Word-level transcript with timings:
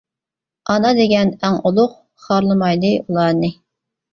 ئانا 0.73 0.93
دېگەن 0.99 1.33
ئەڭ 1.49 1.59
ئۇلۇغ، 1.71 1.93
خارلىمايلى 2.25 2.93
ئۇلارنى. 3.05 3.53